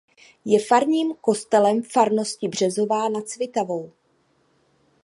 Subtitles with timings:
[0.45, 3.91] Je farním kostelem farnosti Březová nad Svitavou.